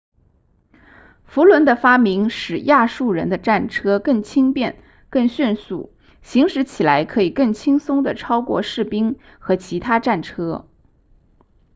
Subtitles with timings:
[1.25, 4.81] 辐轮的发明使亚述人的战车更轻便
[5.11, 5.93] 更迅速
[6.23, 10.65] 行驶起来可以更轻松地超过士兵和其他战车